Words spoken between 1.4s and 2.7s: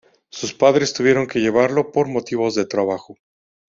llevarlo por motivos de